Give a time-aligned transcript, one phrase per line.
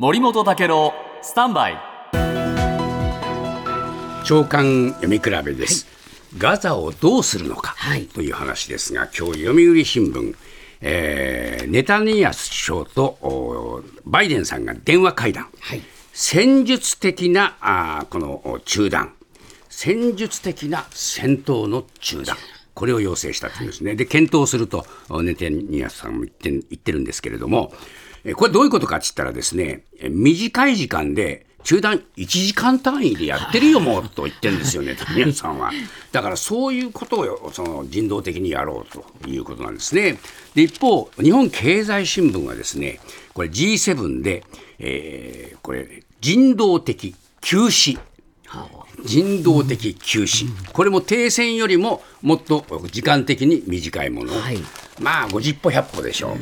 [0.00, 1.76] 森本武郎スタンバイ。
[4.24, 5.88] 長官読み比べです、
[6.38, 8.06] ガザをどうするのかはい。
[8.06, 10.36] という話ですが、今日読売新聞、
[10.82, 15.82] えーネタニヤフ首相とおバイデンさんが電話会談、はい。
[16.12, 19.14] 戦術的なあーこのお中断、
[19.68, 22.36] 戦術的な戦闘の中断、
[22.72, 35.70] これを要請したというんですね、で検討するとおネタニヤフさんも言って言ってるんですけれども、えこれどういうことかって言ったらですね、え短い時間で中断1時間単位でやってるよ、もうと言ってるんですよね、ネタニヤフさんは。
[36.12, 40.18] だからそういうことをその人道的にやろうということなんですね。
[40.54, 43.00] で一方、日本経済新聞はですね、
[43.34, 44.44] これ G7 で、
[44.78, 47.98] えーこれ人道的休止。
[49.04, 54.58] 人道的休止、これも停戦よりももっと時間的に短いもの、はい
[55.00, 56.36] まあ50歩100歩でしょう、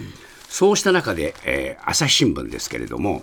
[0.48, 3.22] そうした中で、えー朝日新聞ですけれども、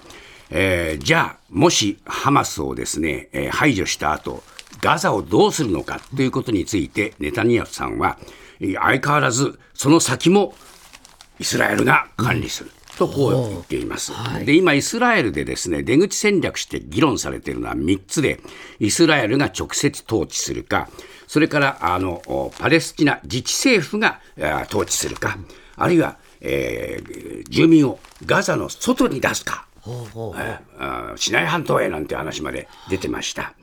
[0.50, 4.44] えーじゃあもしハマスをですね、えー排除した後
[4.82, 8.18] ガザをどうするのかということについてネタニヤフさんは
[8.60, 10.54] 相変わらずその先も
[11.40, 12.72] イスラエルが管理する。
[12.98, 14.12] とこう言っています、
[14.46, 18.40] で今、イスラエルでですね出口戦略して議論されているのは3つで、
[18.80, 20.90] イスラエルが直接統治するか、
[21.28, 25.38] それからあのおパレスチナ自治政府があ統治するか、
[25.76, 33.54] あるいは、えー住民をガザの外に出すか、えーあーシナイ半島へなんて話まで出てました。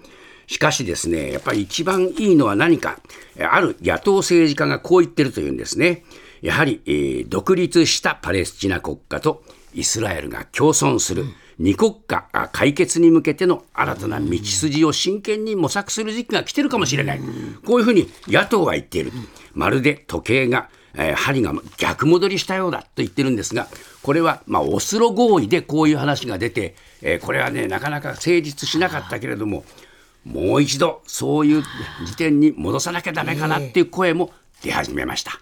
[0.47, 2.98] しかしですね、やっぱり一番いいのは何か、
[3.37, 6.05] えーある野党政治家がこう言ってるというんですね。
[6.43, 9.43] やはり、えー独立したパレスチナ国家と
[9.75, 11.25] イスラエルが共存する
[11.59, 17.21] 二国家あ解決に向けての新たな道筋を真剣に模索する時期が来てるかもしれない。
[17.67, 19.12] こういうふうに野党は言っている。
[19.53, 23.69] まるで時計が、えー針が逆戻りしたようだと言ってるんですが、
[24.03, 29.65] これは、まあ、オスロ合意でこういう話が出て、えーこれはね、なかなか成立しなかったけれども、
[30.25, 31.62] もう一度そういう
[32.06, 35.33] 時点に戻さなきゃダメかなっていう声も出始めました。